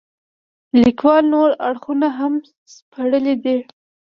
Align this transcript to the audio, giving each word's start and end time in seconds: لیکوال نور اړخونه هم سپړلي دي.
لیکوال 0.83 1.23
نور 1.33 1.49
اړخونه 1.69 2.07
هم 2.19 2.33
سپړلي 2.73 3.35
دي. 3.43 3.57